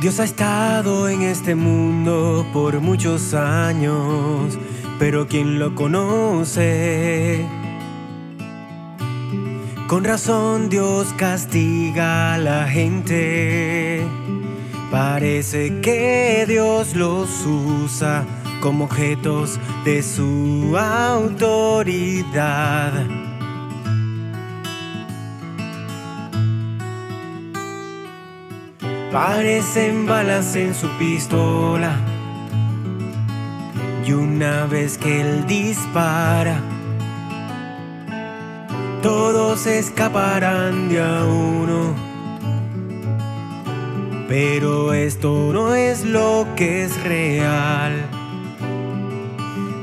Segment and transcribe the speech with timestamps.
[0.00, 4.58] Dios ha estado en este mundo por muchos años,
[4.98, 7.46] pero ¿quién lo conoce?
[9.86, 14.02] Con razón Dios castiga a la gente.
[14.90, 18.24] Parece que Dios los usa
[18.60, 22.12] como objetos de su autoridad.
[29.12, 31.96] Parecen balas en su pistola.
[34.06, 36.60] Y una vez que él dispara,
[39.02, 41.94] todos escaparán de a uno.
[44.28, 48.19] Pero esto no es lo que es real.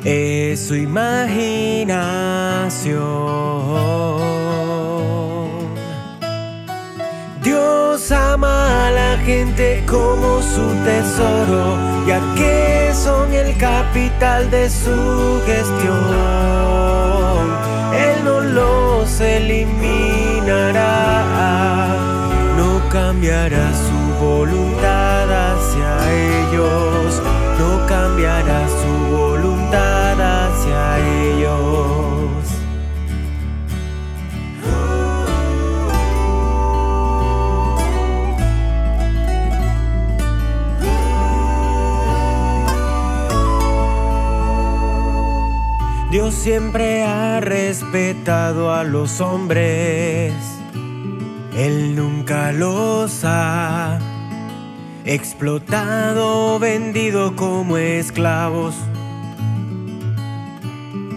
[0.10, 1.92] Es su imaginación.
[7.44, 11.76] Dios ama a la gente como su tesoro,
[12.08, 15.98] ya que son el capital de su gestión.
[17.94, 20.86] Él no los eliminará,
[22.56, 27.22] no cambiará su voluntad hacia ellos,
[46.10, 50.34] Dios siempre ha respetado a los hombres.
[51.58, 54.00] Él nunca los ha
[55.04, 58.74] explotado, vendido como esclavos.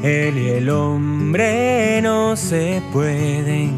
[0.03, 3.77] Él y el hombre no se pueden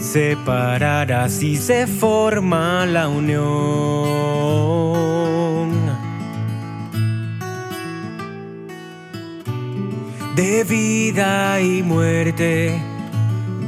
[0.00, 4.42] separar, así se forma la unión.
[10.34, 12.80] De vida y muerte.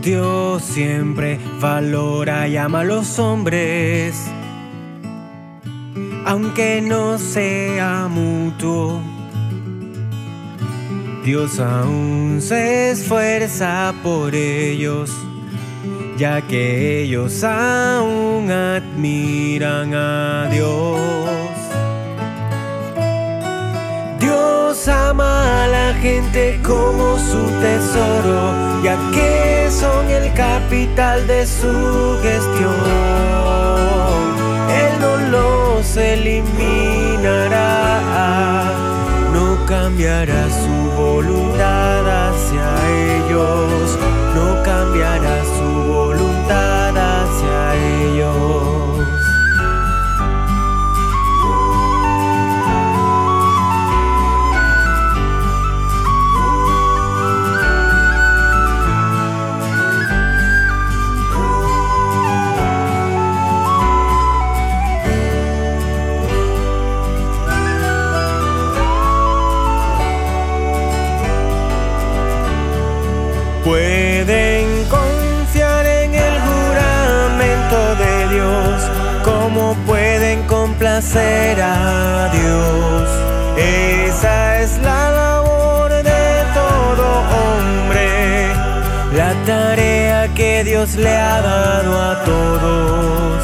[0.02, 4.14] Dios siempre valora y ama a los hombres,
[6.26, 9.00] aunque no sea mutuo.
[11.24, 15.10] Dios aún se esfuerza por ellos,
[16.18, 21.03] ya que ellos aún admiran a Dios.
[26.04, 32.74] Gente como su tesoro, ya que son el capital de su gestión.
[34.82, 37.62] Él no los eliminará,
[39.32, 40.73] no cambiará su
[73.64, 78.90] Pueden confiar en el juramento de Dios,
[79.24, 83.08] como pueden complacer a Dios.
[83.56, 87.06] Esa es la labor de todo
[87.42, 88.52] hombre,
[89.16, 93.42] la tarea que Dios le ha dado a todos.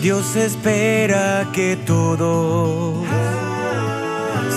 [0.00, 3.04] Dios espera que todos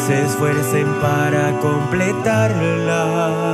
[0.06, 3.53] se esfuercen para completarla.